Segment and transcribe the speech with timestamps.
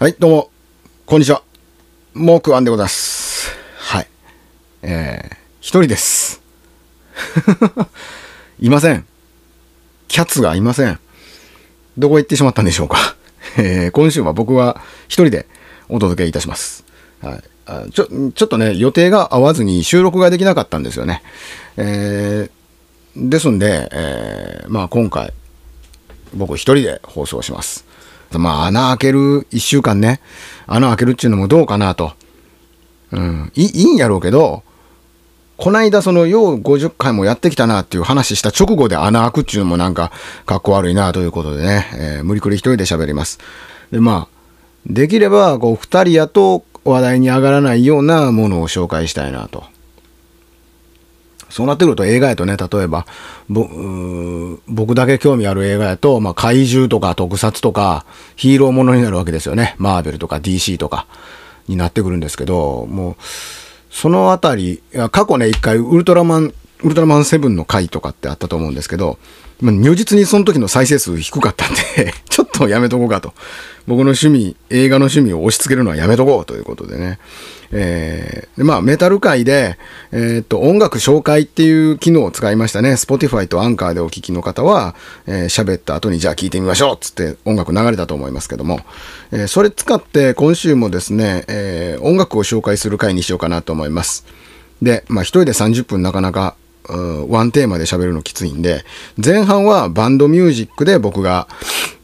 [0.00, 0.50] はい、どうも、
[1.04, 1.42] こんにちは。
[2.14, 3.54] モークワンでございます。
[3.76, 4.08] はい。
[4.80, 6.40] えー、一人です。
[8.60, 9.04] いません。
[10.08, 10.98] キャッツがいません。
[11.98, 13.14] どこへ行ってしまったんでしょうか。
[13.58, 15.46] えー、今週は僕は一人で
[15.90, 16.82] お届けいたします。
[17.20, 17.44] はい。
[17.66, 21.22] あちょ、ちょっとね、予定が合わずに収録ができなかったんですよね。
[21.76, 25.34] えー、ですんで、えー、まあ今回、
[26.32, 27.89] 僕一人で放送します。
[28.38, 30.20] まあ穴開ける一週間ね、
[30.66, 32.12] 穴開けるっていうのもどうかなと。
[33.12, 34.62] うん、いいいんやろうけど、
[35.60, 40.10] こないだその、よう50回もやってきたなっていう話した直後で穴開くっていうのもなんか、
[40.46, 43.40] かっこ悪いなということでね、えー無理くり一人で喋ります。
[43.90, 44.40] で、まあ、
[44.86, 49.64] できれば、こう、二人やと話題に上がらないようなものを紹介したいなと。
[51.50, 53.06] そうなってくると映画やとね、例えば、
[53.48, 59.74] 僕だけ興味ある映画やと、まあ、怪獣とか特撮とか、ヒーローものになるわけですよね。
[59.78, 61.06] マーベルとか DC とか
[61.68, 63.16] になってくるんですけど、もう、
[63.90, 69.18] そのあたり、過去ね、一回ウルトラマン、ウルトラマンセブンの回とかってあったと思うんですけど、
[69.60, 73.32] ま、如実にその時の再生数低かったんで、ち ょっとやめとこうかと。
[73.86, 77.18] 僕の趣味、映画の趣味を押し付けるのはやめとこうということでね。
[77.72, 79.78] えーでまあ、メタル界で、
[80.10, 82.92] えーっと、音楽紹介っていう機能を使いましたね。
[82.92, 84.94] Spotify とアンカーでお聞きの方は、
[85.26, 88.80] えー喋った後にじゃあ聞いてみましょうっつって音楽流れたと思いますけども、
[89.30, 94.24] えーそれ使って今週もですね、えー音楽を紹介する回にしようかなと思います。
[94.82, 96.56] で、まあ一人で30分なかなか、
[97.28, 98.84] ワンテーマで喋るのきついんで、
[99.22, 101.46] 前半はバンドミュージックで僕が、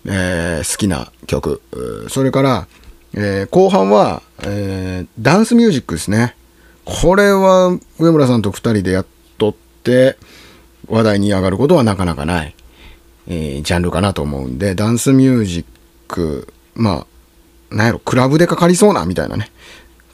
[0.08, 1.60] えー好きな曲、
[2.08, 2.68] それから、
[3.14, 6.36] えー後半は、えーダンスミュージックですね。
[6.84, 9.06] これは上村さんと二人でやっ
[9.38, 10.16] とって
[10.88, 12.54] 話題に上がることはなかなかない、
[13.26, 15.64] えージャンルかなと思うんで、ダンスミュージッ
[16.08, 17.06] ク、ま
[17.70, 19.50] あ、なんやろ、クラブでかかりそうなみたいなね、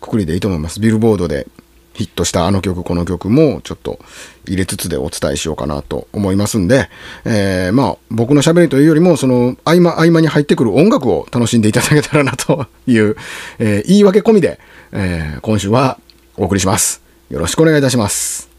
[0.00, 0.80] くくりでいいと思います。
[0.80, 1.46] ビルボードで
[1.94, 3.98] ヒットしたあの曲、この曲もちょっと
[4.46, 6.88] 入れつつでお伝えしようかなと思いますんで、
[7.24, 13.16] えーまあ僕の喋りというよりも、その合間合間に入ってくる音楽を楽しんでいただけたらなという、
[13.58, 14.58] えー言い訳込みで、
[14.92, 15.98] えー今週は
[16.36, 17.02] お送りします。
[17.30, 18.50] よろしくお願いいたします。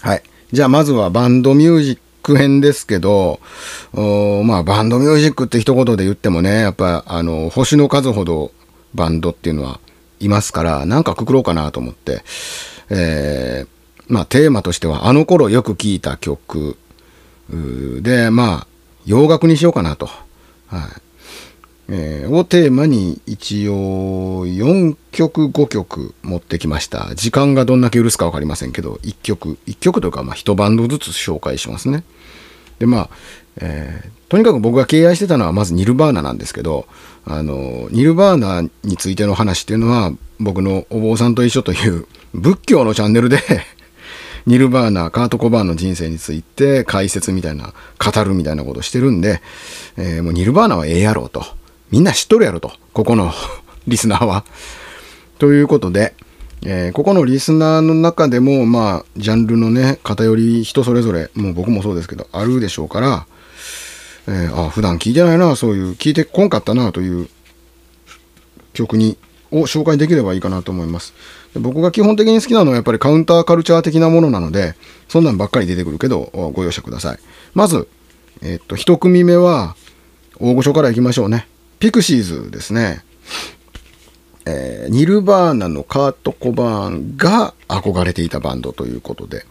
[0.00, 0.22] はい。
[0.52, 3.40] じゃあまずはバンドミュージック編ですけど、
[3.92, 8.52] まあバンドミュージックって一言で言ってもね、やっぱあの、星の数ほど
[8.94, 9.80] バンドっていうのは
[10.20, 12.22] いますから、なんかくくろうかなと思って、
[12.90, 13.68] えー
[14.06, 16.76] まあテーマとしてはあの頃よく聴いた曲
[17.48, 18.66] で、まあ
[19.06, 20.06] 洋楽にしようかなと。
[20.06, 20.80] はい。
[21.88, 27.14] えーをテーマに一応4曲5曲持ってきました。
[27.14, 32.04] 時間がどんだけ許すか分かりませんけど、1曲、1曲というかまあ1バンドずつ紹介しますね。
[32.78, 33.10] でまあ、
[33.58, 36.86] えーとにかく僕が敬愛してたのはまずニルバーナなんですけど、
[37.26, 43.38] あの、ニルバーナについての話っていうのは僕のお坊さんと一緒という仏教のチャンネルで
[44.46, 49.40] ニルバーナ、カート・コバーンの人生について解説みたいな、語るみたいなことしてるんで、
[49.96, 51.44] えーもうニルバーナはええやろうと。
[51.90, 52.72] みんな知っとるやろと。
[52.92, 53.32] ここの
[53.88, 54.44] リスナーは。
[55.38, 56.14] ということで、
[56.66, 63.26] えーここのリスナーの中でも、まあ、ジャンルのね、偏り人それぞれ、もう僕もそうですけど、あるでしょうから、
[64.26, 67.28] えーあ、普段聞いてないな、そういう、聞いてこんかったな、という
[68.72, 69.18] 曲に、
[69.50, 71.14] を紹介できればいいかなと思います。
[71.54, 74.74] で僕が基本的に好きなのはやっぱりカウンターカルチャー的なものなので、
[75.08, 77.18] そんなんばっかり出てくるけど、ご容赦ください。
[77.54, 77.86] まず、
[78.42, 79.76] えっと、一組目は、
[80.40, 81.46] 大御所からいきましょうね。
[81.78, 83.04] ピクシーズですね。
[84.46, 89.46] えーニルバーナのカート・コバーンが憧れていたバンドということで、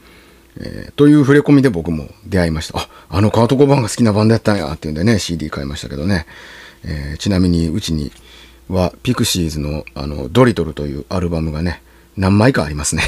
[0.57, 2.79] えーという触れ込みで僕も出会いました。
[2.79, 6.25] あ、あのカート・コバが好きなバンドやったんやっていうんでね、CD 買いましたけどね。
[6.83, 8.11] えーちなみにうちに
[8.69, 11.81] はピクシーズのあのドリトルというアルバムがね、
[12.17, 13.03] 何枚かありますね。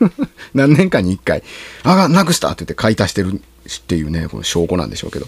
[0.54, 1.42] 何年かに一回、
[1.82, 5.26] あ、なくしたって言って買い足してるっていうね、この証拠なんでしょうけど。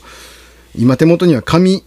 [0.78, 1.82] 今手元には紙、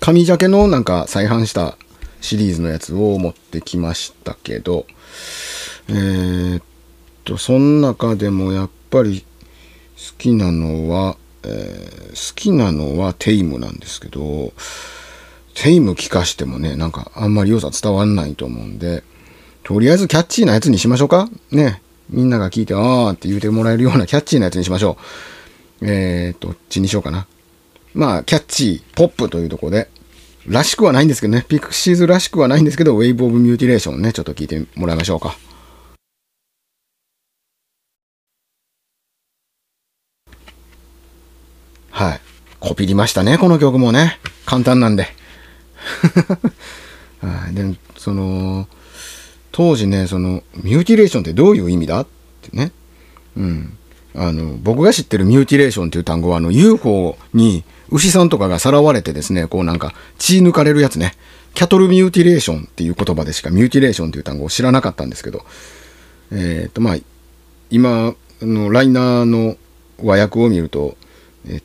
[0.00, 1.78] 紙ジャケのなんか再販した
[2.20, 4.86] シリーズのやつを持ってきましたけど、
[5.88, 6.62] えーっ
[7.24, 9.24] と、その中でもやっぱぱり
[9.96, 14.52] 好きなのは、えー好きなのはテイムなんですけど、
[15.54, 19.02] テイム聞かしてもね、なんかあんまり良さ伝わんないと思うんで、
[19.64, 21.82] とりあえずキャッチーなやつにしましょうかね。
[22.10, 24.98] みんなが聞いて、あーって言うてもらえるようなキャッチーなやつにしましょ
[25.80, 25.86] う。
[25.86, 27.26] えー、どっちにしようかな。
[27.94, 29.88] まあ、キャッチー、ポップというとこで、
[30.46, 35.36] らしくはないんですけどね、ピクシーズらしくはないんですけど、ウェイブ・オブ・ミューティレーションね、ちょっと聞いてもらいましょうか。
[41.92, 42.20] はい。
[42.58, 44.18] コピりましたね、この曲もね。
[44.46, 45.08] 簡単なんで。
[47.20, 47.54] はい。
[47.54, 48.66] で、その、
[49.52, 52.00] 当時ね、その、 mutilation ってどういう意味だ？
[52.00, 52.06] っ
[52.40, 52.72] てね。
[53.36, 53.76] うん。
[54.14, 61.14] あの、僕が知ってる mutilation っていう単語は、あの、UFO に牛さんとかがさらわれてですね、こうなんか血抜かれるやつね。
[61.54, 65.44] キャトルミューティレーションっていう言葉でしか mutilation っていう単語を知らなかったんですけど、
[66.30, 66.96] えっ、と、まあ、
[67.70, 69.56] 今のライナーの
[70.02, 70.96] 和訳を見ると、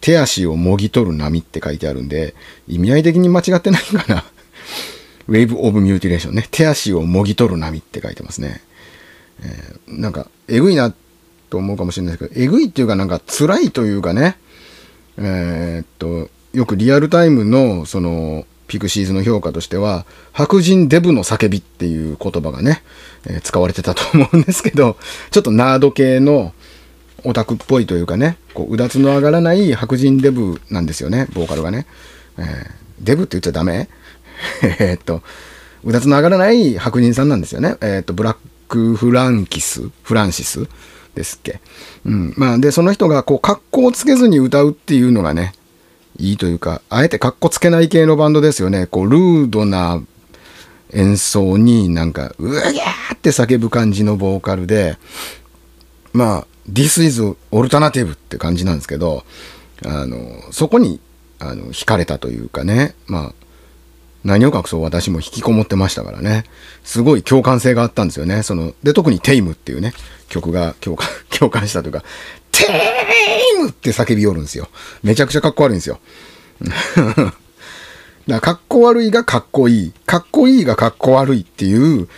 [0.01, 2.33] 手足をもぎ取る波って書いてあるんで、
[2.68, 4.24] 意味合い的に間違ってないかな。
[5.27, 6.47] Wave of Mutilation ね。
[6.51, 8.62] 手足をもぎ取る波って書いてますね。
[9.41, 10.94] えーなんか、えぐいな
[11.50, 14.38] と思うかもしれないですけど、えぐいっていうかなんか辛いというかね、
[15.18, 22.83] えーっと、よくリアルタイムのその、ピクシーズの評価としては、白人デブの叫びっていう言葉がね、
[23.25, 24.97] えー使われてたと思うんですけど、
[25.31, 26.53] ちょっとナード系の
[27.23, 31.85] オタクっぽいというかね、こう、うだつの上がらない白人デブなんですよね、ボーカルがね。
[32.37, 33.89] えーデブって言っちゃダメ？
[34.79, 35.21] えっと、
[35.83, 37.75] うだつの上がらない白人さんなんですよね。
[37.81, 38.37] えーっと、ブラッ
[38.67, 40.67] ク・フランキス、フランシス
[41.15, 41.59] ですっけ。
[42.05, 42.33] うん。
[42.37, 45.53] まあ、で、その人が、こう、格好をつけずに歌うっていうのがね、
[46.17, 48.87] いいというか、あえて格好つけない系のバンドですよね。
[48.87, 50.01] こう、ルードな
[50.93, 54.97] 演奏になんか、うわぎゃーって叫ぶ感じのボーカルで、
[56.13, 57.21] まあ、This is
[57.51, 59.23] Alternative って感じなんですけど、
[59.85, 60.99] あの、そこに、
[61.39, 63.33] あの、惹かれたというかね、まあ、
[64.23, 66.43] 何を隠そう私も引きこもってましたからね。
[66.83, 68.43] すごい共感性があったんですよね。
[68.43, 69.93] その、で、特にテイムっていうね、
[70.27, 72.03] 曲が共感、 共感したというか、
[72.51, 72.65] テ
[73.55, 74.67] イムって叫びよるんですよ。
[75.03, 75.99] めちゃくちゃかっこ悪いんですよ。
[76.61, 77.33] だか
[78.27, 79.93] らかっこ悪いがかっこいい。
[80.05, 82.09] かっこいいがかっこ悪いっていう、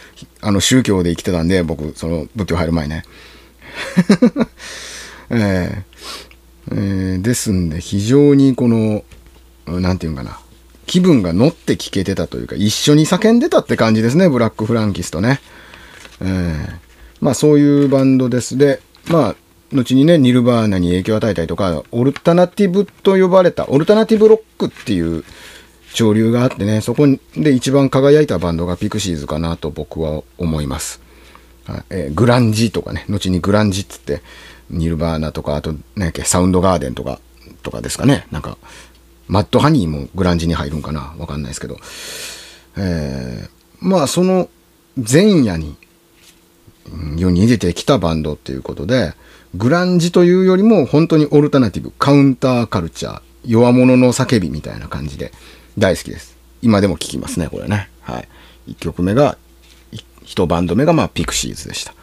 [0.42, 3.04] あの宗教で生きてたんで、僕、その仏教入る前ね。
[5.32, 5.84] えー
[6.72, 9.04] えーですんで、非常にこの、
[9.68, 10.40] なんていうんかな。
[10.86, 15.40] 気分が乗って聴けてたというか、一緒に叫んでたって感じですね、ブラック・フランキスとね。
[16.22, 16.90] えー
[17.22, 18.58] まあそういうバンドです。
[18.58, 19.36] で、まあ、
[19.74, 25.24] 後にね、ニルバーナに影響を与えたりとか、オルタナティブと呼ばれた、オルタナティブロックっていう
[25.94, 31.02] 潮流があってね、そこで一番輝いたバンドがピクシーズかなと僕は思います。
[31.90, 34.22] えーグランジとかね、後にグランジっつって、
[34.70, 37.20] ニルバーナとか、あと、何やっけ、サウンドガーデンとか、
[37.64, 38.28] とかですかね。
[38.32, 38.58] なんか、
[39.28, 41.78] マッドハニーもグランジに入るんかなわかんないですけど。
[42.78, 44.50] えーまあ、その
[44.98, 45.76] 前夜に、
[47.18, 49.14] 世に出てきたバンドっていうことで、
[49.56, 55.32] グランジというよりも本当にオルタナティブ、カウンターカルチャー、弱者の叫びみたいな感じで
[55.78, 56.38] 大好きです。
[56.62, 57.90] 今でも聴きますね、これね。
[58.02, 58.28] はい。
[58.68, 59.38] 1曲目が、
[60.30, 61.94] 1バンド目がまあピクシーズでした。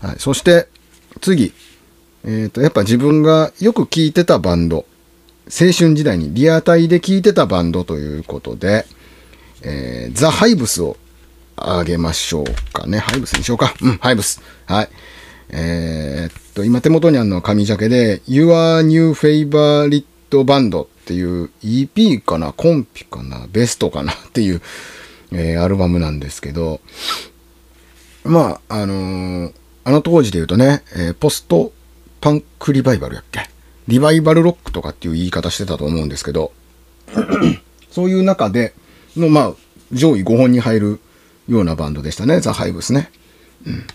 [0.00, 0.68] はい、そして
[1.20, 1.52] 次、
[2.24, 4.84] えー、とやっぱ自分がよく聴いてたバンド
[5.46, 8.84] 青春時代にリアタイで聴いてたバンドということで、
[9.62, 10.96] えーザ・ハイブスを
[11.56, 12.98] あげましょうかね。
[12.98, 13.74] ハイブスにしようか。
[13.80, 14.42] うん、ハイブス。
[14.66, 14.88] はい。
[15.50, 24.60] えーっと、今手元にあるのは紙ジャケで、Your New Favorite Band っていう EP かな、コンピかな、ベストかなっていう、
[25.32, 26.80] えーアルバムなんですけど、
[28.24, 29.52] まあ、あのー
[29.84, 31.72] あの当時で言うとね、えーポスト
[32.20, 33.48] パンクリバイバルやっけ？
[33.86, 36.52] リバイバルロックとかっていう言い方してたと思うんですけど、
[37.92, 38.74] そういう中で
[39.16, 39.54] の、まあ、
[39.92, 41.00] 上位5本に入る
[41.48, 43.10] ようなバンドでしたね、ザ・ハイブスね。
[43.64, 43.86] うん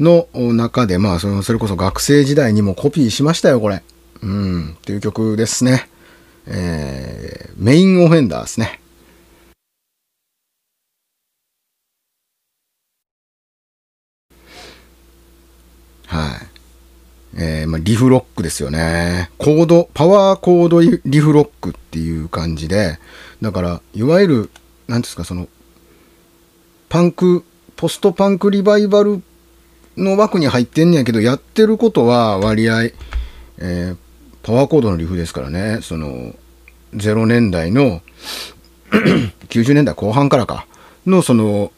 [0.00, 3.82] の中で、まあその、それこそ学生時代にもコピーしましたよ、これ。
[4.22, 5.88] うん、っていう曲ですね。
[6.46, 8.80] えー、メインオフェンダーですね。
[16.06, 16.48] はい。
[17.40, 19.30] えーまあ、リフロックですよね。
[19.36, 22.98] コード、パワーコードリリフロックっていう感じで、
[23.42, 24.50] だから、いわゆる、
[24.88, 25.48] なんですか、その、
[26.88, 27.44] パンク、
[27.76, 29.22] ポストパンクリバイバル
[29.98, 33.96] の枠に入ってんねやけど、やってることは割合、えー
[34.40, 36.34] パワーコードのリフですからね、その、
[36.94, 38.00] 0年代の、
[39.50, 40.66] 90年代後半からか、
[41.06, 41.70] の、その、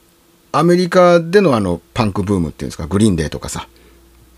[0.52, 3.66] アメリカでのあの、パンクブームっていうんですか、グリーンデーとかさ、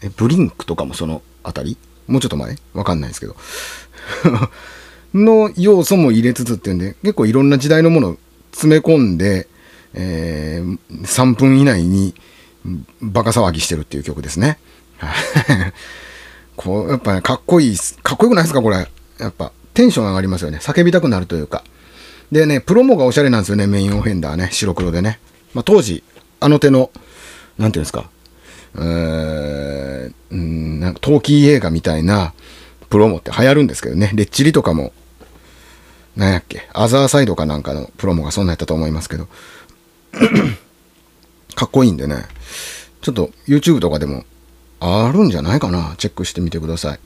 [0.02, 1.76] え、ブリンクとかもそのあたり？
[2.06, 2.56] もうちょっと前？
[2.74, 3.36] わかんないですけど。
[5.14, 8.18] の要素も入れつつっていうんで、結構いろんな時代のものを
[8.52, 9.46] 詰め込んで、
[9.94, 12.14] えー3分以内に
[13.00, 14.58] バカ騒ぎしてるっていう曲ですね。
[16.56, 18.88] こう、やっぱね、かっこいい、かっこよくないですかこれ。
[19.18, 20.58] やっぱ、テンション上がりますよね。
[20.58, 21.64] 叫びたくなるというか。
[22.30, 24.48] でね、プロモがおしゃれなんですよね、メインオフェンダーね。
[24.52, 25.18] 白黒でね。
[25.54, 26.02] まあ当時、
[26.40, 26.90] あの手の、
[27.58, 28.08] なんていうんですか、
[28.76, 32.32] えー、んなんか陶器映画みたいな
[32.88, 34.10] プロモって流行るんですけどね。
[34.14, 34.92] レッチリとかも、
[36.16, 39.28] なんやっけ、アザーサイドかなんかのプロモがそんなやったと思いますけど、
[41.54, 42.24] かっこいいんでね、
[43.00, 44.24] ちょっと YouTube とかでも
[44.80, 45.94] あるんじゃないかな。
[45.98, 47.00] チェックしてみてください。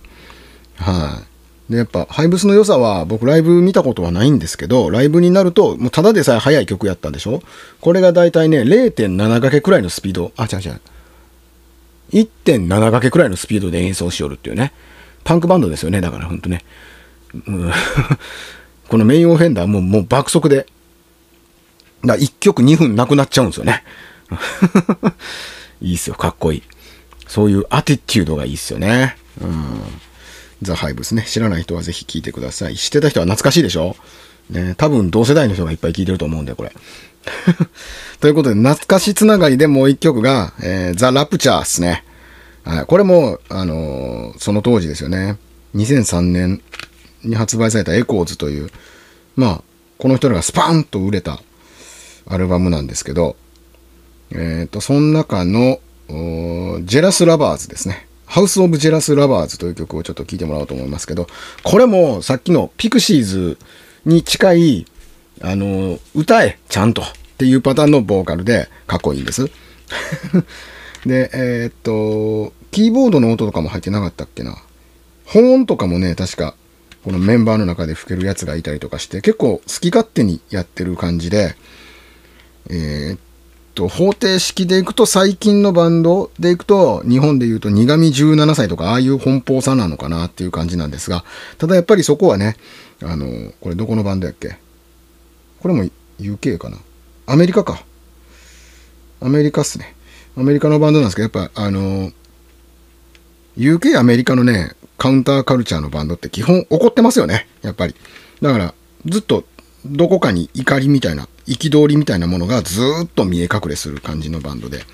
[0.77, 1.23] は
[1.69, 1.73] い。
[1.73, 7.43] で、やっぱ、ハイブスの良さは、僕ライブ見たことはないんですけど、ライブになると、もうただでさえ速い曲やったんでしょ？
[7.81, 10.81] これがだいたいね、0.7掛けくらいのスピード、あ、違う違う。
[12.13, 14.73] 1.7掛けくらいのスピードで演奏しよるっていうね。
[15.25, 16.65] パンクバンドですよね、だからほんとね。
[17.35, 17.73] うん、
[18.89, 20.67] このメインオフェンダーももう爆速で、
[22.05, 23.83] だ1曲2分なくなっちゃうんですよね。
[25.83, 26.63] いいっすよ、かっこいい。
[27.29, 29.17] そういうアティテュードがいいっすよね。
[29.41, 29.81] うん。
[30.63, 31.25] ザ・ハイブスね。
[31.27, 32.77] 知らない人はぜひ聞いてください。
[32.77, 33.97] 知ってた人は懐かしいでしょ？
[34.51, 36.73] ね、多分同世代の人がいっぱい聞いてると思うんで、これ。
[38.21, 42.05] ということで、懐かしつながりでもう一曲が、えー、ザ・ラプチャーっすね。
[42.65, 42.87] はい。
[42.87, 45.37] これも、あのー、その当時ですよね。
[45.75, 46.63] 2003年
[47.25, 48.71] に発売された Echoes という、
[49.35, 49.63] まあ、
[49.99, 51.43] この人らがスパーンと売れた
[52.27, 53.37] アルバムなんですけど、
[54.31, 58.07] えっ、ー、と、その中の、 Jealous Lovers ですね。
[58.27, 61.27] House of Jealous Lovers という曲をちょっと聴いてもらおうと思いますけど、
[61.63, 63.59] これもさっきのピクシーズ
[64.05, 64.87] に近い、
[65.41, 67.05] あの、歌え、ちゃんとっ
[67.39, 69.51] ていうパターンのボーカルでかっこいいんです。
[71.07, 74.57] で、えー、っと、キーボードの音とかも入ってなかったっけな。
[75.25, 76.55] 保音とかもね、確か、
[77.05, 81.55] このメンバーの中で吹けるやつがいたりとかして、結構好き勝手にやってる感じで、
[82.69, 83.19] えー、っ
[83.77, 91.25] と、方程式でいくと最近のバンドでいくと、日本で言うと苦味17歳とか、ああいう奔放さなのかなっていう感じなんですが、
[91.59, 92.57] ただやっぱりそこはね、
[93.03, 94.59] あの、これどこのバンドやっけ？
[95.61, 95.85] これも
[96.19, 96.79] UK かな？
[97.27, 97.85] アメリカか。
[99.21, 99.95] アメリカっすね。
[100.37, 102.11] アメリカのバンドなんですけど、やっぱあの、
[103.59, 107.47] UK アメリカのね、カウンターカルチャーのバンドって基本怒ってますよね。
[107.63, 107.95] やっぱり。
[108.41, 109.45] だから、ずっと
[109.85, 114.85] どこかに怒りみたいな憤りみたいなものがずっと見え隠れする感じのバンドで、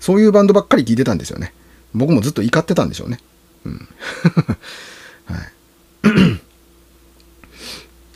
[0.00, 1.52] そういうバンドばっかり聴いてたんですよね。
[1.94, 3.18] 僕もずっと怒ってたんでしょうね。
[3.64, 3.88] うん。
[5.26, 5.52] はい。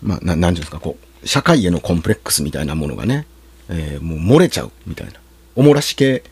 [0.02, 3.26] まあ、ななんていうんですか、こう、社会へのコンプレックスみたいなものがね、
[3.68, 5.14] えー、もう漏れちゃうみたいな。
[5.54, 6.23] おもらし系、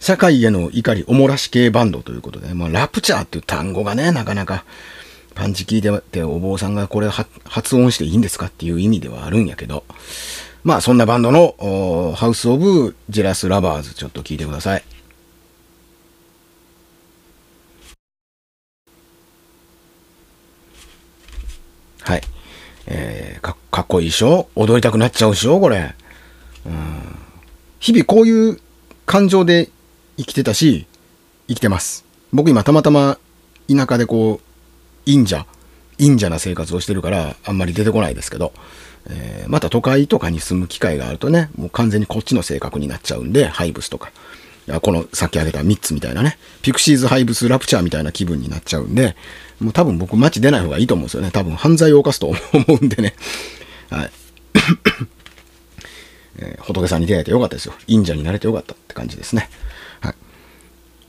[0.00, 4.64] 社会への怒り、おもらし系バンドということで、まあ、ラプチャーっていう単語がね、なかなか、
[5.34, 9.84] パンチ聞いててお坊さんがこれ発音していいんですかっていう意味ではあるんやけど、
[10.64, 14.84] まあそんなバンドのハウス・オブ・ジェラス・ラバーズちょっと聞いてください。
[22.02, 22.22] はい。
[22.86, 24.48] えー、かかっこいいでしょ？
[24.56, 25.60] 踊りたくなっちゃうでしょ？
[25.60, 25.94] これ。
[26.66, 26.74] うん。
[27.78, 28.60] 日々こういう
[29.06, 29.70] 感情で
[30.16, 30.86] 生きてたし、
[31.48, 32.04] 生きてます。
[32.32, 33.18] 僕今たまたま
[33.68, 34.51] 田舎でこう、
[35.06, 35.46] 忍者、
[35.98, 38.52] 忍者な生活をしてるから、あんまり出てこないですけど、
[39.08, 44.12] えー、また都会とかに住む機会があるとね、もう完全にこっちの性格になっちゃうんで、ハイブスとか、
[44.80, 49.16] このさっき挙げた3つみたいなね、ピクシーズ、ハイブス、ラプチャーみたいな気分になっちゃうんで、
[49.60, 51.30] もう多分僕街出ない方がいいと思うんですよね。
[51.30, 52.36] 多分犯罪を犯すと思
[52.80, 53.14] うんでね。
[53.90, 54.10] はい。
[56.38, 57.74] えー、仏さんに出会えてよかったですよ。
[57.86, 59.50] 忍者になれてよかったって感じですね。
[60.00, 60.14] はい。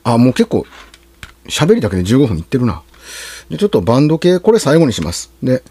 [0.04, 0.66] あ、もう結構、
[1.48, 2.82] 喋りだけで15分いってるな。
[3.50, 5.32] ちょっとバンド系、これ最後にします。
[5.42, 5.64] で、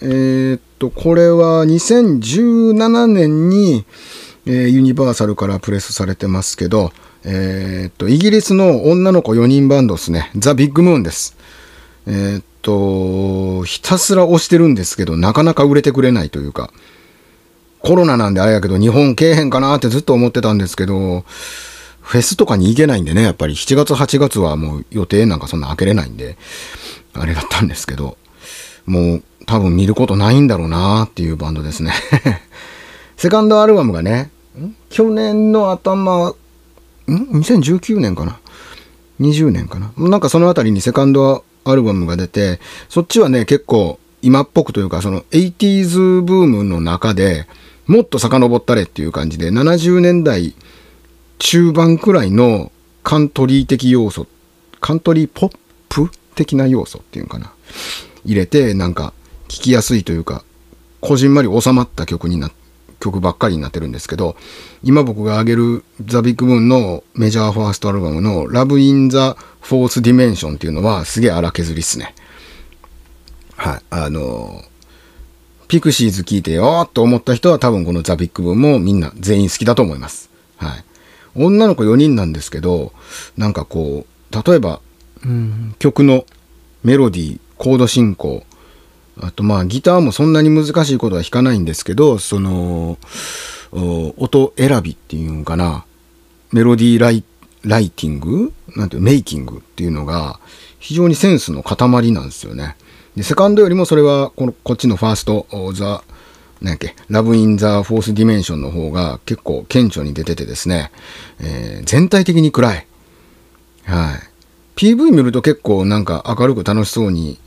[0.00, 3.84] えー、っと、これは2017年に、
[4.46, 6.92] えー、ユニバーサルからプレスされてますけど、
[7.24, 10.30] えー、っと、イギリスの女の子4人バンドですね。
[10.36, 11.36] ザ・ビッグムーンです。
[12.06, 16.70] え、っと、ひたすら押してるんですけど、なかなか売れてくれないというか、
[17.80, 21.24] コロナなんであれやけど、日本けえへんかなってずっと思ってたんですけど、
[22.00, 26.38] フェスとかに行けないんでね、やっぱり7月8月はもう予定なんかそんな開けれないんで、
[27.20, 28.16] あれだったんですけど、
[28.86, 31.92] もう多分見ることないんだろうなっていうバンドですね
[33.16, 34.30] セカンドアルバムがね、
[34.90, 36.34] 去年の頭、ん
[37.06, 38.38] ?2019 年かな
[39.20, 39.92] ?20 年かな？
[39.96, 47.46] なんかそのあたりにセカンドアルバムが出て、そっちはね、結構今っぽくというか、その 80s ブームの中で
[47.86, 50.54] もっと遡ったれっていう感じで、70年代
[51.38, 52.70] 中盤くらいの
[53.02, 54.26] カントリー的要素、
[54.80, 55.58] カントリーポップ
[56.38, 57.52] 的な要素っていうかな。
[58.24, 59.12] 入れて、なんか、
[59.48, 60.44] 聴きやすいというか、
[61.00, 62.50] こじんまり収まった曲にな、
[63.00, 64.36] 曲ばっかりになってるんですけど、
[64.84, 69.16] 今僕が挙げるザ・ビッグムーンのメジャーファーストアルバムの Love in the
[69.62, 72.14] Fourth Dimension っていうのはすげえ荒削りっすね。
[73.56, 73.82] はい。
[73.90, 74.62] あの
[75.68, 80.30] ピクシーズ聴いてよーっと思った人は多分このザ・ビッグムーンもみんな全員好きだと思います。
[80.56, 80.84] はい。
[81.34, 82.92] 女の子4人なんですけど、
[83.36, 84.80] なんかこう、例えば、
[85.78, 86.24] 曲の
[86.84, 88.44] メロディー、コード進行、
[89.20, 92.98] あとまあギターもそんなに難しいことは弾かないんですけど、その、
[93.72, 95.84] 音選びっていうんかな、
[96.52, 97.24] メロディーライ
[97.64, 98.52] ライティング？
[98.76, 100.38] なんていうメイキングっていうのが
[100.78, 102.76] 非常にセンスの塊なんですよね。
[103.16, 106.04] で、セカンドよりもそれはこのこっちのファースト、ザ、
[106.62, 110.92] なんやっけ、 Love in the Fourth Dimension の方が結構顕著に出ててですね、
[111.40, 112.86] えー、全体的に暗い。
[113.84, 114.27] はい。
[114.78, 117.40] PV 見ると結構なんか明るく楽しそうに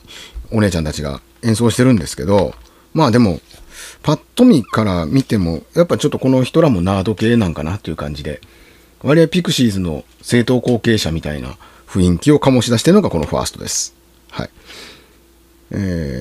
[0.51, 2.53] お姉ちゃんたちが演奏してるんですけど、
[2.93, 3.39] まあでも、
[4.03, 8.41] パッと見から見ても、やっぱちょっとこの人らもナード系なんかなっていう感じで、
[9.01, 11.55] 割合ピクシーズの正統後継者みたいな
[11.87, 13.95] 雰囲気を醸し出してるのがこのファーストです。
[14.29, 14.49] はい。
[15.71, 15.75] え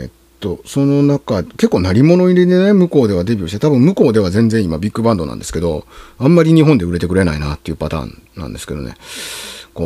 [0.07, 5.87] ー、っと、その中、結構鳴り物入りでね、向こうではデビューして、多分向こうでは全然今ビッグバンドなんですけど、
[6.19, 8.95] あんまり日本で売れてくれないなっていうパターンなんですけどね。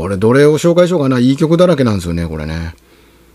[0.00, 1.18] これどれを紹介しようかな。
[1.18, 2.74] いい曲だらけなんですよね、これね。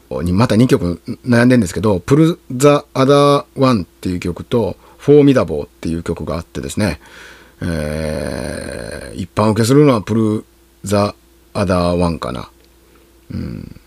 [0.10, 7.00] また2曲悩んでんですけど、 Pull the Other One っていう曲と、 Formidable っていう曲があってですね、
[7.62, 10.46] えー、一般受けするのは Pull
[10.84, 11.16] the
[11.54, 12.50] Other One かな。
[13.32, 13.80] うん。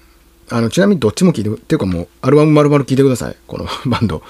[0.50, 3.36] あの、ちなみにどっちも聴いて、っていうかもう、アルバム丸々聴いてください。
[3.46, 4.22] この バンド。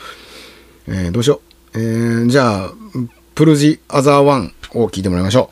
[0.88, 1.40] えー、どうしよ
[1.75, 1.78] う。
[1.78, 2.72] えー、じゃあ、
[3.35, 5.50] Pull the Other One を聴いてもらいましょ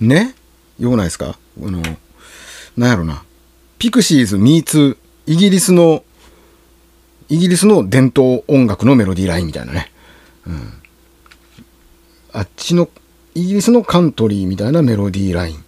[0.00, 0.34] ね？
[0.78, 1.38] よくないですか？
[1.62, 1.82] あの、
[2.76, 3.22] なんやろな。
[3.78, 6.04] ピクシーズ・ミーツ、イギリスの、
[7.28, 9.90] イギリスの伝統音楽のメロディーラインみたいなね。
[10.46, 10.72] うん。
[12.32, 12.88] あっちの、
[13.34, 15.64] イギリスのカントリーみたいなメロディーライン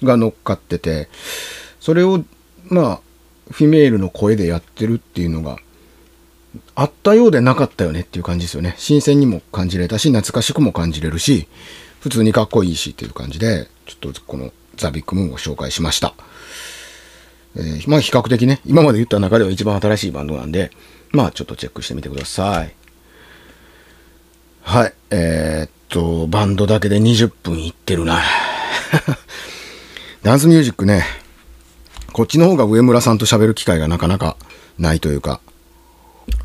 [0.02, 1.08] が乗っかってて、
[1.80, 2.24] それを、
[2.68, 3.00] まあ、
[3.50, 5.58] フィメールの声でやってるっていうのが、
[6.74, 8.74] あったようでなかったよねっていう感じですよね。
[8.78, 11.46] 新鮮にも感じれたし、懐かしくも感じれるし、
[12.00, 16.14] 普通にかっこいいしっていう感じで、ちょっとこのザ・ビッグムーンを紹介しました。
[17.56, 20.70] えー、まあ比較的ね、今まで言った中では一番新しいバンドなんで、
[21.10, 22.74] まあちょっとチェックしてみてください。
[24.62, 24.94] はい。
[25.10, 28.22] えー、っと、バンドだけで20分いってるな。
[30.22, 31.04] ダンスミュージックね、
[32.12, 34.36] こっちの方が上村さんと喋る機会がなかなか
[34.78, 35.40] ないというか、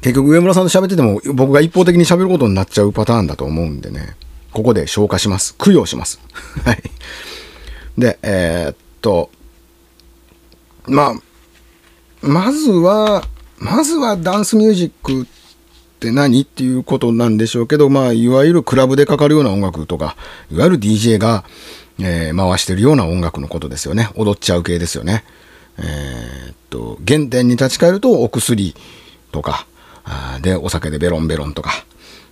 [0.01, 4.15] 結局上村さんと喋ってても僕が一方的に喋ることになっちゃうパターンだと思うんでね。
[4.53, 5.55] ここで消化します。
[5.57, 6.19] 供養します。
[6.63, 6.83] はい。
[7.97, 9.29] で、えー、っと、
[10.87, 11.13] まあ、
[12.21, 15.25] まずは、まずはダンスミュージックっ
[15.99, 20.15] て何っていうことなんでしょうけど、まあ、いわゆるクラブでかかるような音楽とか、
[20.51, 21.43] いわゆる DJ が、
[21.99, 24.09] えー、回してるような音楽のことですよね。
[24.15, 25.23] 踊っちゃう系ですよね。
[25.77, 28.75] えー、っと、原点に立ち返るとお薬
[29.31, 29.65] とか、
[30.41, 31.71] で、お酒でベロンベロンとか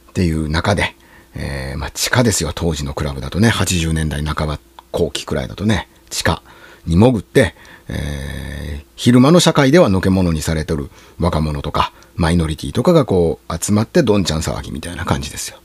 [0.09, 0.95] っていう中で、
[1.35, 4.59] えー、まあ、地下ですよ、当時のクラブだとね、80年代半ば
[4.91, 6.41] 後期くらいだとね、地下
[6.85, 7.55] に潜って、
[7.87, 10.89] えー、昼間の社会ではのけ者にされてる
[11.19, 15.57] 若者とか、マイノリティとかがこう集まってどんちゃん騒ぎみたいな感じですよ。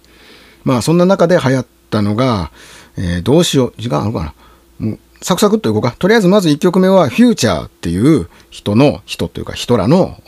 [0.64, 2.50] まあそんな中で流行ったのが、
[2.96, 4.34] えー、どうしよう、時間あるかな
[4.78, 5.94] もうサクサクっといこうか。
[5.98, 10.20] とりあえずまず1曲目は、フューチャーっていう人の、人というか人らの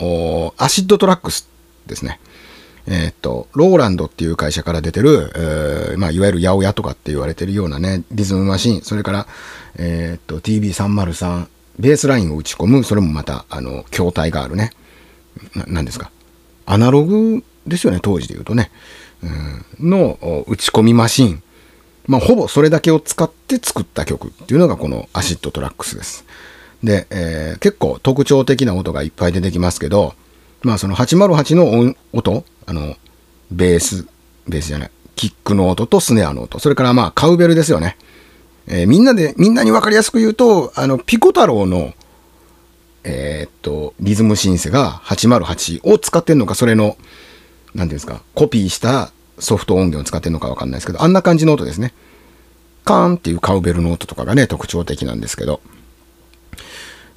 [0.57, 1.49] アシッドトラックス
[1.87, 2.21] ですね。
[2.91, 9.27] えー、っと、ローランドっていう会社から出てる、えー、まあ、いわゆる八百屋とかって言われてるようなね、リズムマシン、それから、
[9.77, 11.47] え、っと、TB303、
[11.79, 14.73] ベースラインを打ち込む、それもまた、あの、筐体があるね。
[15.55, 16.11] な、なんですか。
[16.65, 18.71] アナログですよね、当時で言うとね。
[19.81, 21.43] うん、の打ち込みマシン。
[22.07, 26.25] まあ、ほぼそれだけを使って作った曲っていうのがこのアシッドトラックスです。
[26.83, 30.15] で、えー、結構特徴的な音がいっぱい出てきますけど、
[30.63, 32.97] まあその808の音、あの、
[33.51, 34.07] ベース、
[34.47, 37.97] ベースじゃない、キックの音とスネアの音、それからまあカウベルですよね。
[38.67, 41.95] えー、みんなで、みんなに分かりやすく言うと、あの、ピコ太郎の、
[43.05, 51.95] えー、っと、リズムシンセが808を使ってんのか、それの、なんていうんですか、コピーしたソフト音源を使ってんのかわかんないですけど、あんな感じの音ですね。
[52.85, 55.61] カーンっていうカウベルの音とかがね、特徴的なんですけど。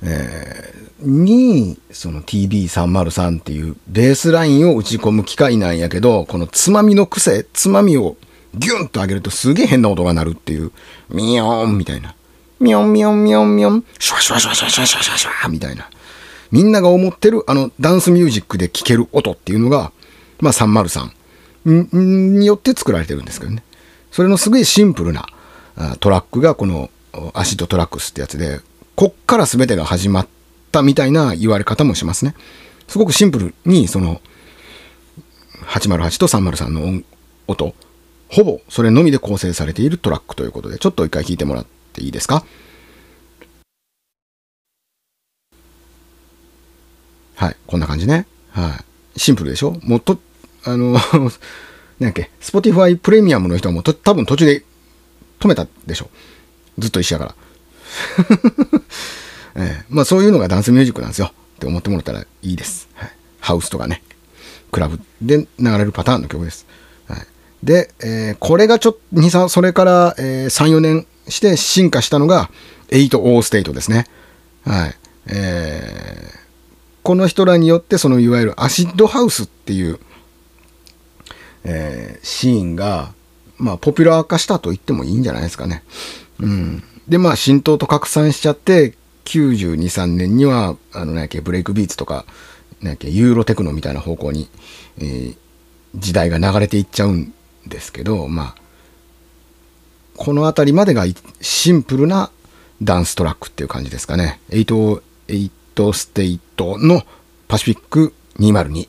[0.04, 8.18] えー、に、その TB303 っていうベースラインを打ち込む機械なんやけど、このつまみの癖、つまみを
[8.56, 10.72] ギュンと上げるとすげえ変な音が鳴るっていう、
[11.10, 12.16] ミヨーンみたいな。
[12.60, 15.90] ミヨンミヨンミヨンミヨン、シュワシュワシュワシュワシュワシュワシュワみたいな。
[16.52, 19.92] みんなが思ってるあのダンスミュージックで聴ける音っていうのが、
[20.40, 21.12] まあ303
[21.66, 23.64] によって作られてるんですけどね。
[24.12, 25.26] それのすごいシンプルな
[26.00, 26.90] トラックがこの
[27.34, 28.60] アシッドトラックスってやつで、
[28.95, 30.27] こっから全てが始まっ
[30.71, 32.36] たみたいな言われ方もしますね。
[32.88, 34.21] すごくシンプルに、その、
[35.67, 37.01] 808と303の
[37.47, 37.73] 音、
[38.30, 42.45] ほぼそれのみで構成されているトラックということで、ちょっと一回聴いてもらっていいですか？
[47.36, 48.27] はい、こんな感じね。
[48.51, 48.84] は
[49.15, 49.19] い。
[49.19, 49.77] シンプルでしょ？
[49.84, 50.19] もうと、
[50.65, 50.93] あの
[51.99, 54.63] なんっけ、Spotify プレミアムの人はもうと多分途中で
[55.39, 56.10] 止めたでしょ
[56.77, 57.36] ずっと一緒やから。
[59.56, 62.88] えー、まあそういうのがダンスミュージックなんですよって思ってもらったらいいです。
[62.93, 64.01] はい、ハウスとかね、
[64.71, 66.65] クラブで流れるパターンの曲です。
[67.08, 67.27] はい、
[67.63, 72.49] で、えー、これがちょっと、2、3、それから、えー、3、4年して進化したのが
[72.89, 74.06] 8 O ステートですね。
[74.65, 74.95] はい。
[75.27, 76.39] えー、
[77.04, 79.99] この人らによってそのいわゆるアシッドハウスっていう、
[81.63, 83.13] えー、シーンが、
[83.58, 85.84] まあ、ポピュラー化したと言ってもいいんじゃないですかね。
[86.39, 86.84] うん。
[87.12, 88.93] で、まあ、浸透と拡散しちゃって、
[89.26, 92.24] 92、3年には、あの、なんやっけ、ブレイクビーツとか、
[92.80, 94.47] なんやっけ、ユーロテクノみたいな方向に、
[94.97, 95.38] えー、
[95.93, 97.34] 時代が流れていっちゃうん
[97.67, 98.62] ですけど、まあ、
[100.15, 101.04] この辺りまでが
[101.41, 102.32] シンプルな
[102.82, 104.39] ダンストラックっていう感じですかね。
[104.52, 105.02] 808
[105.91, 107.04] ステイトの
[107.50, 108.88] パシフィック202。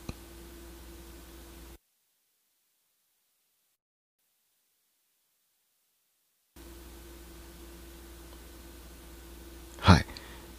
[9.83, 10.07] はい。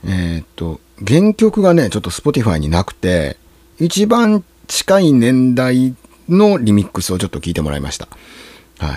[0.05, 3.37] えー、っと、原曲がね、ちょっと Spotify になくて、
[3.79, 5.95] 一番近い年代
[6.29, 8.07] のリミックスをちょっと聞いてもらいました。
[8.79, 8.93] は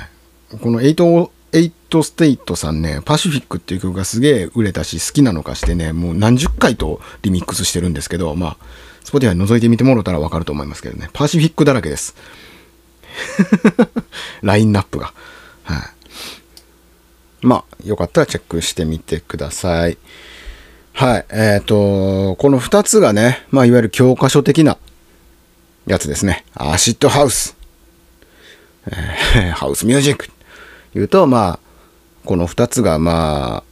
[0.52, 0.58] い。
[0.58, 8.56] この808ステイトさんね、パシフィックっていう曲がすげえ売れたし、好きなのかしてね、もう何十回とリミックスしてるんですけど、まあ、
[9.04, 12.14] スポティファイ覗いてみてもらったらわかると思いますけどね、パシフィックだらけです。
[14.42, 15.14] ラインナップが。
[15.64, 17.46] はい。
[17.46, 19.96] まあ、よかったらチェックしてみてください。
[20.96, 21.26] はい。
[21.28, 24.78] えっ、ー、と、この2つがね、まあ、いわゆる教科書的な
[25.86, 26.46] やつですね。
[26.54, 27.54] アシッドハウス。
[28.86, 30.30] えー、ハウスミュージック。
[30.94, 31.58] 言うと、まあ、
[32.24, 33.62] この2つが、まあ、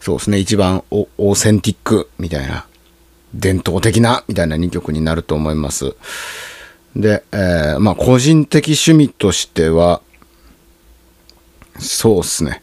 [0.00, 2.66] そうですね、一番オーセンティックみたいな、
[3.34, 5.94] 伝統的なみたいな2曲になると思います。
[6.96, 10.00] で、えー、まあ、個人的趣味としては、
[11.78, 12.62] そうっすね。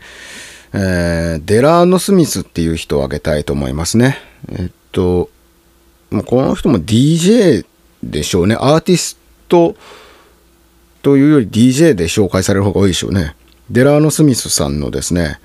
[0.73, 4.17] えー、デラーノ・スミスっていう人を挙げたいと思いますね。
[4.49, 5.29] えっと、
[6.11, 7.65] もうこの人も DJ
[8.03, 8.55] でしょうね。
[8.59, 9.75] アーティスト
[11.01, 13.35] というより DJ で紹介される方が多いでしょうね。
[13.69, 15.39] デラーノ・スミスさんのですね、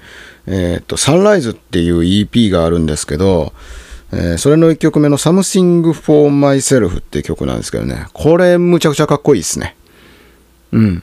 [0.46, 3.52] えっ、と、サンライズっていう EP があるんですけど、
[4.12, 9.76] えー、それの1曲目の Something for Myself っていう曲なんですけどね、これむちゃくちゃかっこいいですね。
[10.72, 11.02] うん。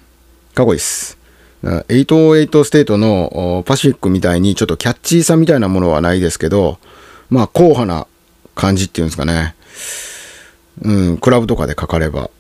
[0.53, 1.17] かっこいいです。
[1.63, 6.79] 808ステートのパシフィックみたいにちょっとキャッチーさみたいなものはないですけど、
[7.29, 8.07] まあ、硬派な
[8.55, 9.55] 感じっていうんですかね。
[10.81, 12.31] うん、クラブとかでかかれば、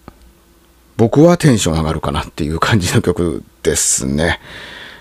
[0.97, 4.39] 僕はテンション上がるかなっていう感じの曲ですね。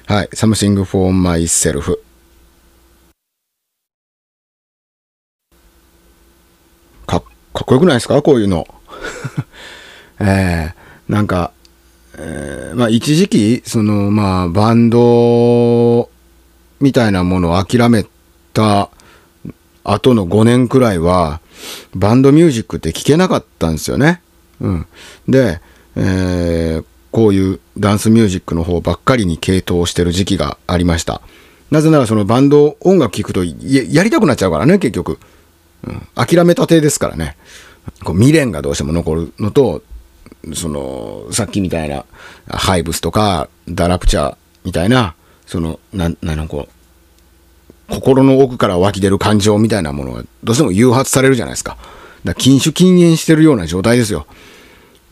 [0.06, 0.26] はい。
[0.28, 1.98] Something for Myself。
[7.06, 8.20] かっかっこよくないですか？
[8.20, 8.66] こういうの。
[10.20, 11.52] えー、なんか、
[12.22, 16.10] えー、まあ一時期、その、まあバンド
[16.80, 18.04] みたいなものを諦め
[18.52, 18.90] た
[19.84, 21.40] 後の5年くらいは、
[21.94, 24.20] バンドミュージックって聴けなかったんですよね。
[24.60, 24.86] うん。
[25.28, 25.60] で、
[25.96, 31.22] えー、こういうダンスミュージックの方ばっかりに傾倒してる時期がありました。
[31.70, 35.18] なぜならそのバンド音楽聴くとやりたくなっちゃうからね、結局。
[35.86, 37.36] うん、諦めたてですからね。
[38.04, 39.82] こう未練がどうしても残るのと、
[40.54, 42.04] その、さっきみたいな、
[42.48, 45.14] ハイブスとか、ダラプチャーみたいな、
[45.46, 51.76] その、な、なのこう、心の奥から湧き出る感情みたいなものがどうしても誘発されるじゃないですか。
[52.24, 54.26] だ禁酒禁煙してるような状態ですよ。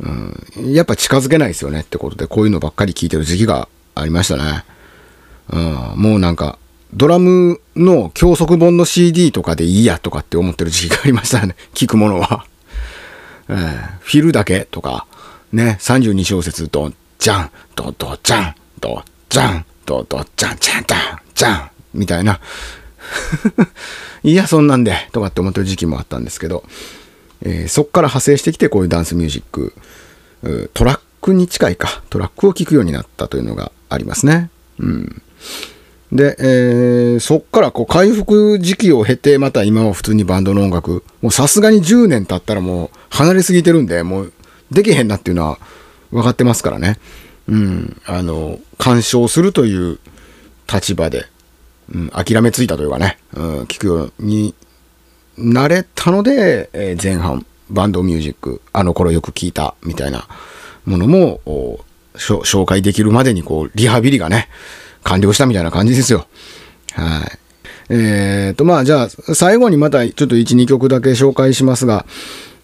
[0.01, 4.65] うん、やっぱ近づけないですよねってことで、こういうのばっかり聞いてる時期がありましたね。
[5.51, 6.59] うん、もうなんか、
[6.95, 11.55] ドラムの教則本の CD とかでいいやとかって思ってる時期がありましたね。
[11.75, 12.47] 聞くものは。
[13.49, 15.07] えー、フィルだけとか、
[15.53, 22.41] ね、32小節、ドン、ジャン、ドドジャン、ドジャン、ドドジャン、ジャン、ジャン、ジャン、みたいな。
[24.23, 26.65] いや、そんなんで、とかって思ってる時期もあったんですけど、
[27.43, 29.75] えー、そっから派生してきてこういうダンスミュージック、
[30.75, 34.51] トラックに近いか、トラックを聴くようになったというのがありますね。
[34.79, 35.23] うん。
[36.13, 44.33] で、えー、そっからこう回復時期を経て、また今は普通にバンドの音楽、もうさすがに10年経ったらもう離れすぎてるんで、もう
[44.71, 45.59] できへんなっていうのは
[46.11, 46.99] 分かってますからね。
[47.49, 49.99] うん、あの、鑑賞するという
[50.73, 51.27] 立場で、
[51.95, 54.55] うん、諦めついたというかね、うん、聞くように
[55.39, 60.27] 慣れたので、えー前半、バンドミュージック、あの頃よく聞いたみたいな
[60.85, 61.41] ものも、
[62.15, 64.49] 紹介できるまでに、こう、リハビリがね、
[65.05, 66.27] 完了したみたいな感じですよ。
[66.93, 67.39] はい。
[67.91, 72.05] えー、と、まあ、じゃあ、最後にまたちょっと1、2曲だけ紹介しますが、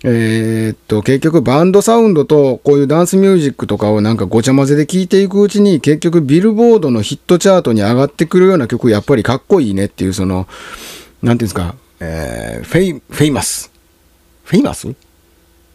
[0.06, 10.46] えーっと、結局バンドサウンドとこういうダンスミュージックとかをなんかごちゃ混ぜで聴いていくうちに結局ビルボードのヒットチャートに上がってくるような曲やっぱりかっこいいねっていうその、
[11.22, 14.94] なんていうんですか、えーフェイ、 famous？famous？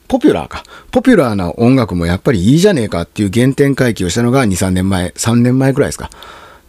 [0.08, 0.64] ポピュラーか。
[0.92, 6.12] ポピュラーな音楽もやっぱりいいじゃねえかっていう原点回帰をしたのが2、3年前、3年前くらいですか。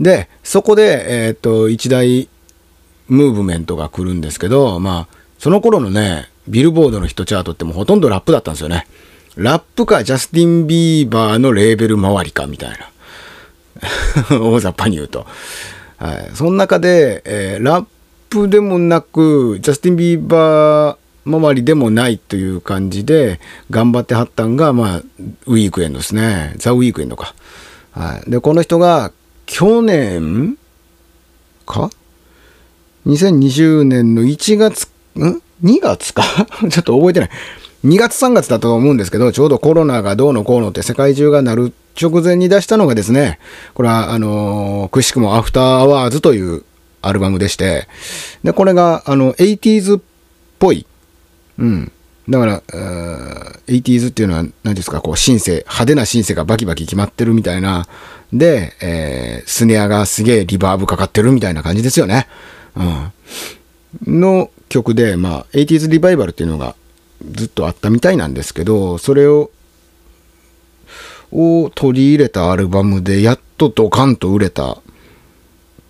[0.01, 2.29] で、そこで、えーっと、一大
[3.09, 8.87] ムーブメントが来るんですけど、まあ、その頃のね、ビルボードのヒットチャートってもうほとんどラップだったんですよね。
[9.37, 12.91] ラップかジャスティン・ビーバーのレーベル周りかみたいな。
[14.41, 15.27] 大雑把に言うと。
[15.99, 16.31] はい。
[16.35, 17.87] その中で、えーラッ
[18.31, 20.97] プでもなく、ジャスティン・ビーバー
[21.29, 25.03] 周りでもないという感じで、頑張ってはったんが、まあ、
[25.47, 26.55] ウィークエンドですね。
[26.59, 27.35] ザ・ウィークエンドか。
[27.93, 28.31] はい。
[28.31, 29.13] で、この人が、
[29.51, 30.57] 去年
[31.67, 31.91] か
[33.05, 36.23] ？2020年の1月、ん ?2 月か？
[36.71, 37.31] ちょっと覚えてない。
[37.85, 43.41] 2月3月だと思うんですけど、ちょうどコロナがどうのこうのって世界中がなる直前に出したのがですね、
[43.75, 46.63] これは、あのーくしくもアフターアワーズという
[47.03, 47.89] アルバムでして、
[48.45, 50.01] で、これが、あの、80s っ
[50.61, 50.87] ぽい。
[51.59, 51.93] うん。
[52.29, 52.63] だから、
[53.67, 57.87] 80s っていうのは、何ですか、こう、シンセ、派手なシンセがバキバキ決まってるみたいな、
[58.33, 62.29] で、えースネアがすげえリバーブかかってるみたいな感じですよね。
[62.77, 64.21] うん。
[64.21, 66.77] の曲で、まあ、80s リバイバルっていうのが
[67.33, 69.51] ずっとあったみたいなんですけど、それを、
[71.33, 74.79] を取り入れたアルバムで、やっとドカンと売れた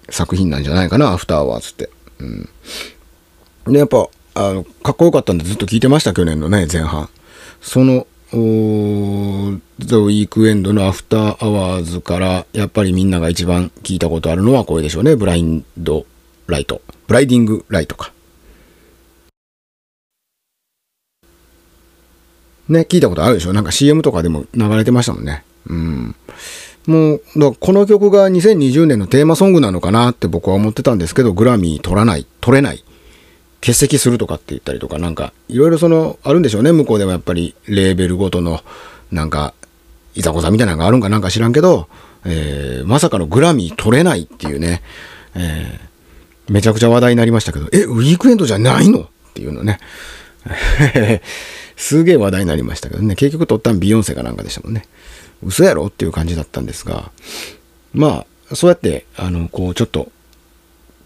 [0.09, 1.91] 作品なんじゃないかな、アフターワーズって。
[2.19, 2.25] う
[3.71, 3.73] ん。
[3.73, 7.09] で、やっぱ、あの、かっこよかったんでずっと聞いてました、去年のね、前半。
[7.61, 15.17] その、おーザ・ウィークエンドのアフターアワーズから、やっぱりみんなが一番聞いたことあるのはこれでしょうね。
[15.17, 16.07] ブラインド・
[16.47, 16.81] ライト。
[17.09, 18.13] ブライディング・ライトか。
[22.69, 23.53] ね、聞いたことあるでしょ？
[23.53, 25.43] なんか CM とかでも流れてましたもんね。
[25.67, 26.15] うん。
[26.87, 32.85] もう、だこの曲が2020年のテーマソングなのかなって僕は思ってたんですけど、グラミー取らない、取れない、
[33.61, 38.61] 欠席するとかって言ったりとか、なんか、いろいろその、あるんでしょうね、向こうでもやっぱり、レーベルごとの、
[39.13, 39.55] なんか、
[40.15, 41.89] いざこざみたいなのがあるんかなんか知らんけど、
[42.25, 44.83] えー、まさかのグラミー取れないっていうね、
[45.35, 49.79] えー、めちゃくちゃ話題になりましたけど、え、ウィークエンドじゃないのっていうのね。
[51.77, 54.87] すげえ話題になりましたけどね、結局取ったんビヨンセかなんかでしたもんね。
[55.43, 57.11] 嘘やろっていう感じだったんですが、
[57.95, 60.11] まあ、そうやって、あの、こう、ちょっと、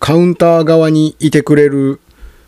[0.00, 2.00] カウンター側にいてくれる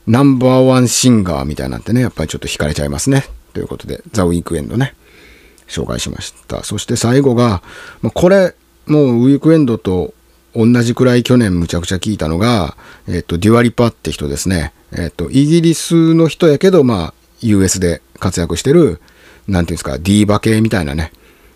[0.07, 3.25] ナンバーワンシンガーみたいなんてね、やっぱりちょっと惹かれちゃいますね。
[3.53, 4.95] ということで、ザ・ウィークエンドね、
[5.67, 6.63] 紹介しました。
[6.63, 7.63] そして最後が、
[8.03, 8.55] まこれ、
[8.87, 10.15] もうウィークエンドと
[10.55, 12.77] 同じくらい去年むちゃくちゃ聞いたのが、
[13.09, 14.73] えっと、デュアリパって人ですね。
[14.93, 19.01] えっと、イギリスの人やけど、まあ、US で活躍してる、
[19.49, 21.13] なんていうんですか、ディーバ系みたいなね、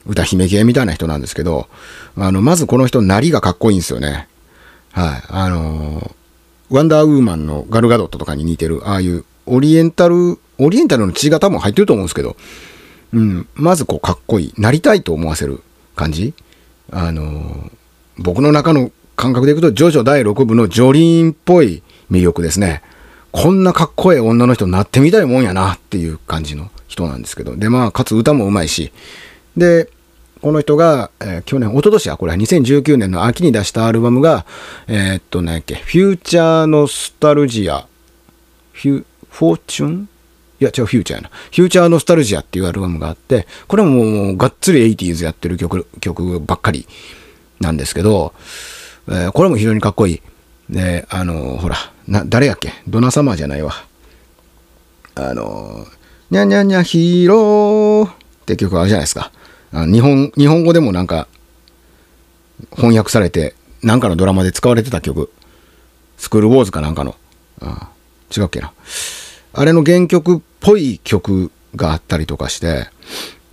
[0.07, 1.69] 歌姫系みたいな人なんですけど、
[2.17, 4.29] あの、まずこの人、なりがかっこいいんですよね。
[4.93, 5.23] はい。
[5.29, 6.11] あの
[6.71, 12.37] ワンダーウーマンのガルガドットとかに似てる、ああいうオリエンタル、オリエンタルの血が多分入ってると思うんですけど、
[13.13, 15.63] うん、まずこうかっこいい、なりたいと思わせる
[15.97, 16.35] 感じ。
[16.93, 17.71] あの
[18.19, 22.83] 僕の中の感覚でいくと、ジョジョ第6部のジョリーンっぽい魅力ですね。
[23.33, 27.57] こんなかっこいい女の人になってみたいもんやなっていう感じの人なんですけど。
[27.57, 28.93] で、まあ、かつ歌もうまいし。
[29.57, 29.89] で、
[30.41, 34.47] この人が、えー去年、一昨年はこれは2019年の秋に出したアルバムが、
[34.89, 37.87] えーっと、何やっけ、フューチャーノスタルジア、
[38.73, 40.09] フュ、フォーチュン
[40.61, 41.29] いや、違う、フューチャーやな。
[41.31, 46.87] フューチャーノスタルジアっていうアルバムがあって、これももうがっつり 80s やってる曲、曲ばっかり
[47.61, 48.33] なんですけど、
[49.09, 50.23] えーこれも非常にかっこいい。
[50.71, 51.77] で、あのほら、
[52.07, 52.73] な、誰やっけ？
[52.89, 53.73] ドナサマーじゃないわ。
[55.17, 55.87] あの
[56.31, 58.13] にゃにゃにゃヒーローっ
[58.47, 59.33] て曲あるじゃないですか。
[59.73, 61.29] あ日本、日本語でもなんか、
[62.75, 65.31] 翻訳されて、なんかのドラマで使われてた曲。
[66.19, 67.17] スクールウォーズかなんかの。
[67.61, 67.91] あ
[68.37, 68.73] 違うっけな。
[69.53, 72.89] あれの原曲っぽい曲があったりとかして、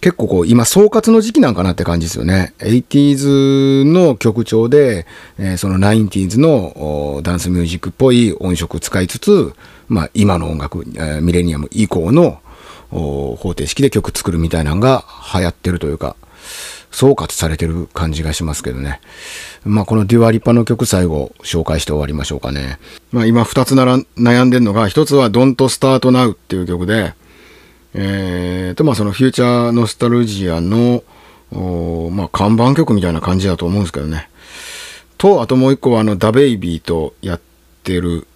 [0.01, 2.53] 結構こう、今総括の時期なんかなって感じですよね。
[2.59, 5.05] 80s の曲調で、
[5.39, 9.53] えーその 90s のダンスミュージックっぽい音色使いつつ、
[9.87, 12.41] まあ今の音楽、えーミレニアム以降の
[12.89, 16.15] 方程式で曲作るみたいなのが流行ってるというか、
[16.89, 19.01] 総括されてる感じがしますけどね。
[19.65, 22.79] まあこのデュアリパの曲最後紹介して終わりましょうかね。
[23.11, 27.13] まあ今二つなら悩んでるのが、一つは Don't Start Now っていう曲で、
[27.93, 31.03] えーとまあそのフューチャーノスタルジアの、
[32.11, 34.29] まあ看板曲みたいな感じだと思うんですけどね。
[35.17, 37.41] と、あともう一個はあのダベイビーとやっ
[37.83, 38.27] てる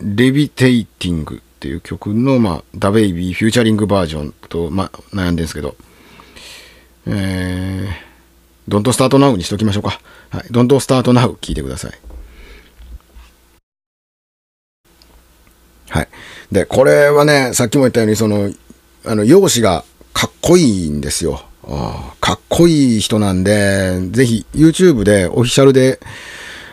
[0.00, 5.74] レビテイティングっていう曲の、まあ、ダベイビーフューチャリングバージョンと、まあ、悩んでるんですけど、
[7.06, 7.88] えー、
[8.68, 10.00] ドントスタートナウにしときましょうか。
[10.30, 10.44] はい。
[10.52, 11.92] ドントスタートナウ聞いてください。
[15.90, 16.08] はい。
[16.52, 18.52] で、これはね、さっきも言ったように、その、
[19.04, 21.42] あの、容姿がかっこいいんですよ。
[22.20, 25.98] かっこいい人なんで、ぜひ YouTube でオフィシャルで、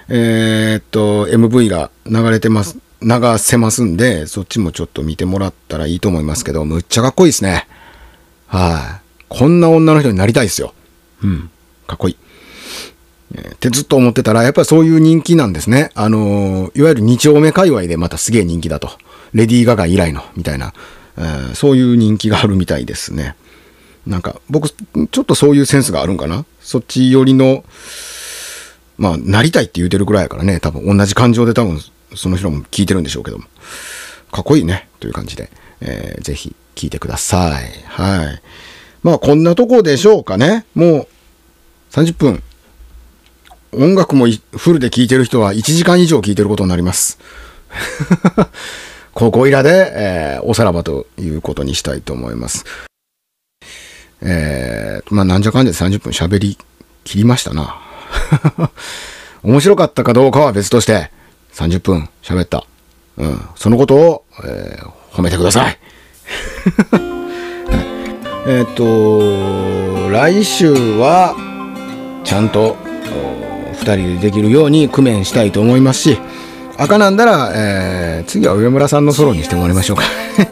[0.10, 7.68] えー、っと、MV が流れてます、流せますんで、そっちもちょっと見てもらったらいいと思いますけど、むっちゃかっこいいですね。
[8.48, 10.74] はい、こんな女の人になりたいですよ。
[11.24, 11.50] うん。
[11.88, 12.16] かっこいい。
[12.16, 15.92] ってずっと思ってたら、やっぱりそういう人気なんですね。
[15.94, 18.90] あのいわゆる二丁目界隈でまたすげえ人気だと。
[19.34, 20.74] レディー・ガガ以来の、みたいな、
[21.18, 23.36] えー、そういう人気があるみたいですね。
[24.08, 26.46] なんか、僕、ちょっとそういうセンスがあるんかな？
[26.62, 27.66] そっち寄りの、
[28.98, 31.82] まあ、なりたいって言うてるぐらいやからね、多分同じ感情で多分
[32.16, 33.46] その人も聞いてるんでしょうけども。
[34.32, 35.50] かっこいいね、という感じで、
[35.82, 37.72] えー、ぜひ聞いてください。
[37.88, 38.42] はい。
[39.02, 40.66] まあ、こんなとこでしょうかね。
[40.76, 41.08] もう、
[41.92, 42.44] 30分。
[43.72, 47.20] 音楽もフルで聴いてる人は1時間以上聴いてることになります。
[49.14, 52.66] ここいらで、えー、おさらばということにしたいと思います。
[54.22, 56.58] えー、まあ、なんじゃかんじゃ30分喋り
[57.04, 57.80] 切りましたな。
[59.44, 61.12] 面白かったかどうかは別として、
[61.56, 62.66] 30分喋った。
[63.18, 63.40] うん。
[63.56, 65.80] そのことを、えー、褒めてください。
[68.48, 71.36] えっと、来週は、
[72.24, 72.76] ちゃんと、
[73.74, 76.20] 2人でできるように工面したいと思いますし、
[76.78, 80.04] 赤なんだら、えー、次は上村さんのソロにしてもらいましょうか。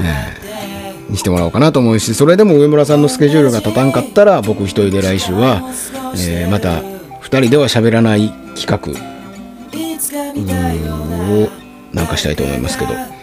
[0.00, 0.38] えー
[1.08, 5.62] にしてもらおうかなと思うしそれでも上村さんのスケジュールが立たんかったら僕一人で来週は、
[6.18, 9.17] えー、また2人では喋らない企画
[10.44, 11.48] を
[11.92, 13.18] なんかしたいと思いますけど。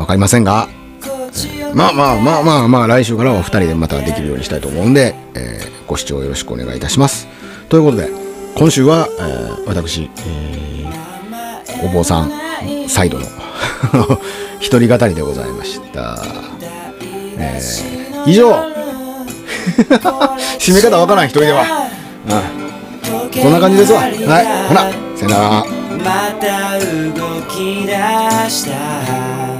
[0.00, 7.28] 分かりませんが、えー、まあまあまあまあまあ来週からは2人でまたできるようにしたいと思うんで、えー、ご視聴よろしくお願いいたします。
[7.68, 8.08] ということで
[8.56, 12.30] 今週は、えー、私、えー、お坊さん
[12.88, 13.26] サイドの
[14.58, 16.18] 一人語りでございました。
[17.38, 18.50] えー、以上。
[20.58, 21.64] 締め方わからん一人では、
[23.32, 24.00] うん、こんな感じですわ。
[24.00, 24.12] はい。
[24.68, 25.79] ほなさよなら。
[25.98, 27.92] また動き出
[28.48, 29.59] した